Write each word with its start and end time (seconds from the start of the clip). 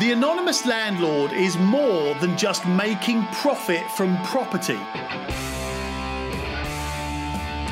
The 0.00 0.10
anonymous 0.10 0.66
landlord 0.66 1.32
is 1.32 1.56
more 1.56 2.16
than 2.16 2.36
just 2.36 2.66
making 2.66 3.24
profit 3.26 3.88
from 3.92 4.20
property. 4.24 4.80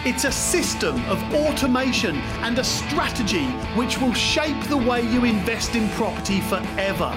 It's 0.08 0.22
a 0.22 0.30
system 0.30 1.04
of 1.06 1.20
automation 1.34 2.18
and 2.44 2.56
a 2.60 2.64
strategy 2.64 3.46
which 3.74 3.98
will 3.98 4.14
shape 4.14 4.62
the 4.68 4.76
way 4.76 5.02
you 5.02 5.24
invest 5.24 5.74
in 5.74 5.88
property 5.90 6.40
forever. 6.42 7.12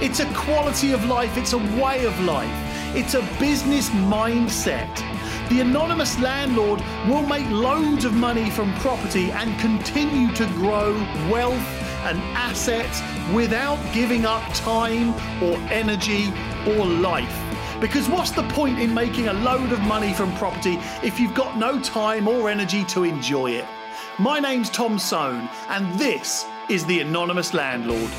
It's 0.00 0.20
a 0.20 0.34
quality 0.34 0.92
of 0.92 1.04
life, 1.06 1.36
it's 1.36 1.52
a 1.52 1.58
way 1.58 2.04
of 2.04 2.16
life, 2.20 2.94
it's 2.94 3.14
a 3.14 3.22
business 3.40 3.90
mindset. 3.90 4.94
The 5.48 5.62
anonymous 5.62 6.16
landlord 6.20 6.80
will 7.08 7.26
make 7.26 7.50
loads 7.50 8.04
of 8.04 8.14
money 8.14 8.50
from 8.50 8.72
property 8.74 9.32
and 9.32 9.58
continue 9.58 10.32
to 10.34 10.46
grow 10.46 10.92
wealth 11.28 11.83
and 12.04 12.18
assets 12.36 13.00
without 13.34 13.78
giving 13.92 14.24
up 14.24 14.42
time 14.54 15.14
or 15.42 15.56
energy 15.70 16.32
or 16.66 16.86
life. 16.86 17.40
Because 17.80 18.08
what's 18.08 18.30
the 18.30 18.44
point 18.50 18.78
in 18.78 18.94
making 18.94 19.28
a 19.28 19.32
load 19.32 19.72
of 19.72 19.80
money 19.80 20.12
from 20.12 20.34
property 20.36 20.78
if 21.02 21.18
you've 21.18 21.34
got 21.34 21.58
no 21.58 21.80
time 21.80 22.28
or 22.28 22.48
energy 22.48 22.84
to 22.84 23.04
enjoy 23.04 23.50
it? 23.50 23.64
My 24.18 24.38
name's 24.38 24.70
Tom 24.70 24.98
Soane, 24.98 25.48
and 25.68 25.92
this 25.98 26.46
is 26.68 26.86
The 26.86 27.00
Anonymous 27.00 27.52
Landlord. 27.52 28.10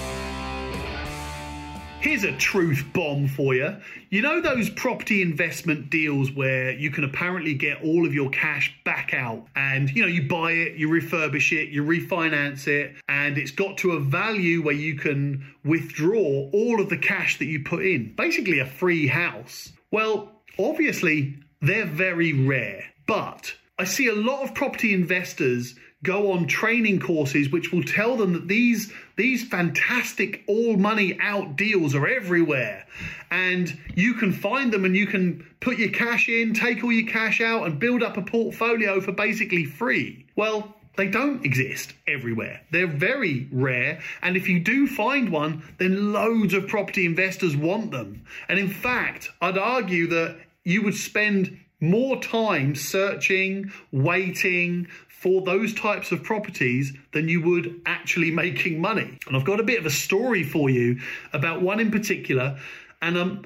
Here's 2.05 2.23
a 2.23 2.37
truth 2.37 2.85
bomb 2.93 3.27
for 3.27 3.55
you. 3.55 3.77
You 4.11 4.21
know 4.21 4.39
those 4.39 4.69
property 4.69 5.23
investment 5.23 5.89
deals 5.89 6.29
where 6.31 6.69
you 6.69 6.91
can 6.91 7.03
apparently 7.03 7.55
get 7.55 7.83
all 7.83 8.05
of 8.05 8.13
your 8.13 8.29
cash 8.29 8.71
back 8.83 9.15
out 9.15 9.47
and 9.55 9.89
you 9.89 10.03
know 10.03 10.07
you 10.07 10.27
buy 10.27 10.51
it, 10.51 10.75
you 10.75 10.87
refurbish 10.87 11.51
it, 11.51 11.69
you 11.69 11.83
refinance 11.83 12.67
it 12.67 12.95
and 13.09 13.39
it's 13.39 13.49
got 13.49 13.79
to 13.79 13.93
a 13.93 13.99
value 13.99 14.61
where 14.61 14.75
you 14.75 14.93
can 14.93 15.51
withdraw 15.63 16.47
all 16.53 16.79
of 16.79 16.89
the 16.89 16.97
cash 16.99 17.39
that 17.39 17.45
you 17.45 17.63
put 17.63 17.83
in. 17.83 18.13
Basically 18.15 18.59
a 18.59 18.67
free 18.67 19.07
house. 19.07 19.71
Well, 19.89 20.31
obviously 20.59 21.39
they're 21.59 21.87
very 21.87 22.33
rare, 22.33 22.83
but 23.07 23.55
I 23.79 23.85
see 23.85 24.09
a 24.09 24.15
lot 24.15 24.43
of 24.43 24.53
property 24.53 24.93
investors 24.93 25.73
go 26.03 26.31
on 26.31 26.45
training 26.47 26.99
courses 26.99 27.49
which 27.49 27.71
will 27.71 27.83
tell 27.83 28.15
them 28.15 28.33
that 28.33 28.47
these 28.47 28.91
these 29.15 29.47
fantastic 29.47 30.43
all 30.47 30.77
money 30.77 31.17
out 31.21 31.55
deals 31.55 31.95
are 31.95 32.07
everywhere 32.07 32.85
and 33.31 33.77
you 33.95 34.13
can 34.13 34.31
find 34.31 34.71
them 34.71 34.85
and 34.85 34.95
you 34.95 35.07
can 35.07 35.45
put 35.61 35.77
your 35.79 35.89
cash 35.89 36.29
in 36.29 36.53
take 36.53 36.83
all 36.83 36.91
your 36.91 37.09
cash 37.11 37.41
out 37.41 37.65
and 37.65 37.79
build 37.79 38.03
up 38.03 38.17
a 38.17 38.21
portfolio 38.21 39.01
for 39.01 39.11
basically 39.11 39.65
free 39.65 40.25
well 40.35 40.75
they 40.97 41.07
don't 41.07 41.43
exist 41.43 41.93
everywhere. 42.07 42.61
They're 42.71 42.87
very 42.87 43.49
rare. 43.51 43.99
And 44.21 44.37
if 44.37 44.47
you 44.47 44.59
do 44.59 44.87
find 44.87 45.29
one, 45.29 45.63
then 45.77 46.13
loads 46.13 46.53
of 46.53 46.67
property 46.67 47.05
investors 47.05 47.55
want 47.55 47.91
them. 47.91 48.23
And 48.47 48.57
in 48.57 48.69
fact, 48.69 49.29
I'd 49.41 49.57
argue 49.57 50.07
that 50.07 50.37
you 50.63 50.81
would 50.83 50.95
spend 50.95 51.59
more 51.79 52.21
time 52.21 52.75
searching, 52.75 53.71
waiting, 53.91 54.87
for 55.25 55.41
those 55.41 55.73
types 55.73 56.11
of 56.11 56.23
properties 56.23 56.93
than 57.11 57.27
you 57.27 57.41
would 57.41 57.81
actually 57.87 58.29
making 58.29 58.79
money. 58.79 59.17
And 59.25 59.35
I've 59.35 59.43
got 59.43 59.59
a 59.59 59.63
bit 59.63 59.79
of 59.79 59.85
a 59.85 59.89
story 59.89 60.43
for 60.43 60.69
you 60.69 60.99
about 61.33 61.63
one 61.63 61.79
in 61.79 61.89
particular, 61.89 62.59
and 63.01 63.17
um, 63.17 63.45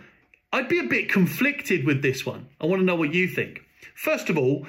I'd 0.52 0.68
be 0.68 0.80
a 0.80 0.84
bit 0.84 1.10
conflicted 1.10 1.86
with 1.86 2.02
this 2.02 2.26
one. 2.26 2.48
I 2.60 2.66
want 2.66 2.82
to 2.82 2.86
know 2.86 2.96
what 2.96 3.14
you 3.14 3.28
think. 3.30 3.62
First 3.96 4.30
of 4.30 4.38
all, 4.38 4.68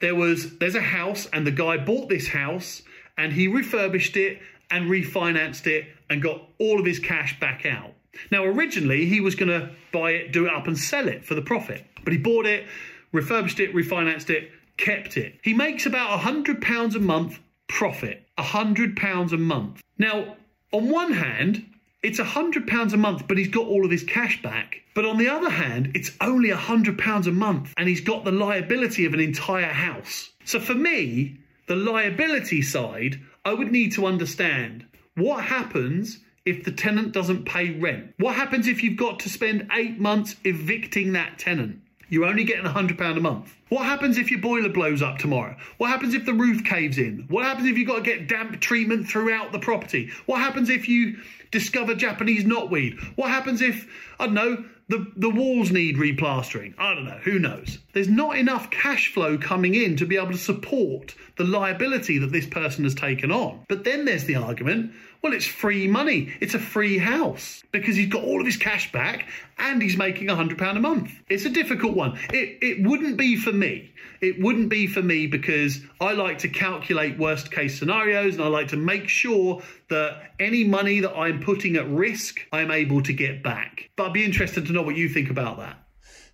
there 0.00 0.14
was 0.14 0.56
there's 0.58 0.74
a 0.74 0.80
house, 0.80 1.26
and 1.32 1.46
the 1.46 1.50
guy 1.50 1.76
bought 1.76 2.08
this 2.08 2.28
house, 2.28 2.80
and 3.18 3.32
he 3.32 3.48
refurbished 3.48 4.16
it 4.16 4.40
and 4.70 4.90
refinanced 4.90 5.66
it 5.66 5.86
and 6.08 6.22
got 6.22 6.42
all 6.58 6.80
of 6.80 6.86
his 6.86 6.98
cash 6.98 7.38
back 7.38 7.66
out. 7.66 7.92
Now, 8.30 8.44
originally, 8.44 9.04
he 9.04 9.20
was 9.20 9.34
going 9.34 9.48
to 9.48 9.70
buy 9.92 10.12
it, 10.12 10.32
do 10.32 10.46
it 10.46 10.54
up, 10.54 10.66
and 10.66 10.78
sell 10.78 11.06
it 11.06 11.24
for 11.24 11.34
the 11.34 11.42
profit, 11.42 11.84
but 12.02 12.12
he 12.12 12.18
bought 12.18 12.46
it, 12.46 12.66
refurbished 13.12 13.60
it, 13.60 13.74
refinanced 13.74 14.30
it, 14.30 14.50
kept 14.76 15.16
it. 15.16 15.38
He 15.42 15.54
makes 15.54 15.86
about 15.86 16.20
£100 16.20 16.94
a 16.94 16.98
month 16.98 17.38
profit. 17.68 18.26
£100 18.38 19.32
a 19.32 19.36
month. 19.36 19.82
Now, 19.98 20.36
on 20.72 20.90
one 20.90 21.12
hand, 21.12 21.64
it's 22.02 22.20
£100 22.20 22.92
a 22.92 22.96
month, 22.96 23.26
but 23.26 23.38
he's 23.38 23.48
got 23.48 23.66
all 23.66 23.84
of 23.84 23.90
his 23.90 24.04
cash 24.04 24.42
back. 24.42 24.82
But 24.94 25.04
on 25.04 25.18
the 25.18 25.28
other 25.28 25.50
hand, 25.50 25.92
it's 25.94 26.12
only 26.20 26.50
£100 26.50 27.26
a 27.26 27.32
month, 27.32 27.72
and 27.76 27.88
he's 27.88 28.02
got 28.02 28.24
the 28.24 28.32
liability 28.32 29.06
of 29.06 29.14
an 29.14 29.20
entire 29.20 29.72
house. 29.72 30.30
So 30.44 30.60
for 30.60 30.74
me, 30.74 31.38
the 31.66 31.76
liability 31.76 32.62
side, 32.62 33.20
I 33.44 33.54
would 33.54 33.72
need 33.72 33.92
to 33.92 34.06
understand 34.06 34.84
what 35.14 35.44
happens 35.44 36.18
if 36.46 36.62
the 36.64 36.70
tenant 36.70 37.12
doesn't 37.12 37.44
pay 37.44 37.70
rent? 37.70 38.14
What 38.18 38.36
happens 38.36 38.68
if 38.68 38.82
you've 38.82 38.96
got 38.96 39.20
to 39.20 39.28
spend 39.28 39.68
eight 39.72 39.98
months 39.98 40.36
evicting 40.44 41.12
that 41.12 41.38
tenant? 41.38 41.80
You're 42.08 42.24
only 42.24 42.44
getting 42.44 42.64
£100 42.64 43.16
a 43.16 43.20
month. 43.20 43.52
What 43.68 43.84
happens 43.84 44.16
if 44.16 44.30
your 44.30 44.40
boiler 44.40 44.68
blows 44.68 45.02
up 45.02 45.18
tomorrow? 45.18 45.56
What 45.78 45.90
happens 45.90 46.14
if 46.14 46.24
the 46.24 46.32
roof 46.32 46.64
caves 46.64 46.98
in? 46.98 47.24
What 47.28 47.44
happens 47.44 47.68
if 47.68 47.76
you've 47.76 47.88
got 47.88 47.96
to 47.96 48.02
get 48.02 48.28
damp 48.28 48.60
treatment 48.60 49.08
throughout 49.08 49.50
the 49.50 49.58
property? 49.58 50.10
What 50.26 50.38
happens 50.38 50.70
if 50.70 50.88
you 50.88 51.18
discover 51.50 51.94
Japanese 51.94 52.44
knotweed? 52.44 53.00
What 53.16 53.30
happens 53.30 53.62
if, 53.62 53.86
I 54.18 54.26
don't 54.26 54.34
know, 54.34 54.64
the, 54.88 55.06
the 55.16 55.30
walls 55.30 55.70
need 55.70 55.96
replastering? 55.96 56.74
I 56.78 56.94
don't 56.94 57.06
know, 57.06 57.18
who 57.22 57.38
knows? 57.38 57.78
There's 57.92 58.08
not 58.08 58.36
enough 58.36 58.70
cash 58.70 59.12
flow 59.12 59.36
coming 59.36 59.74
in 59.74 59.96
to 59.96 60.06
be 60.06 60.16
able 60.16 60.32
to 60.32 60.38
support 60.38 61.14
the 61.36 61.44
liability 61.44 62.18
that 62.18 62.32
this 62.32 62.46
person 62.46 62.84
has 62.84 62.94
taken 62.94 63.32
on. 63.32 63.64
But 63.68 63.84
then 63.84 64.04
there's 64.04 64.24
the 64.24 64.36
argument 64.36 64.92
well, 65.26 65.34
it's 65.34 65.46
free 65.46 65.88
money. 65.88 66.32
It's 66.40 66.54
a 66.54 66.58
free 66.60 66.98
house 66.98 67.64
because 67.72 67.96
he's 67.96 68.08
got 68.08 68.22
all 68.22 68.38
of 68.38 68.46
his 68.46 68.56
cash 68.56 68.92
back 68.92 69.26
and 69.58 69.82
he's 69.82 69.96
making 69.96 70.28
£100 70.28 70.76
a 70.76 70.80
month. 70.80 71.10
It's 71.28 71.44
a 71.44 71.50
difficult 71.50 71.96
one. 71.96 72.16
It, 72.32 72.58
it 72.62 72.86
wouldn't 72.86 73.16
be 73.16 73.34
for 73.34 73.52
me. 73.52 73.92
It 74.20 74.40
wouldn't 74.40 74.68
be 74.68 74.86
for 74.86 75.02
me 75.02 75.26
because 75.26 75.80
I 76.00 76.12
like 76.12 76.38
to 76.38 76.48
calculate 76.48 77.18
worst 77.18 77.50
case 77.50 77.76
scenarios 77.76 78.34
and 78.34 78.44
I 78.44 78.46
like 78.46 78.68
to 78.68 78.76
make 78.76 79.08
sure 79.08 79.62
that 79.88 80.32
any 80.38 80.62
money 80.62 81.00
that 81.00 81.16
I'm 81.16 81.40
putting 81.46 81.76
at 81.76 81.88
risk, 81.88 82.40
I'm 82.52 82.72
able 82.72 83.00
to 83.04 83.12
get 83.12 83.40
back. 83.40 83.88
But 83.94 84.08
I'd 84.08 84.12
be 84.12 84.24
interested 84.24 84.66
to 84.66 84.72
know 84.72 84.82
what 84.82 84.96
you 84.96 85.08
think 85.08 85.30
about 85.30 85.58
that. 85.58 85.85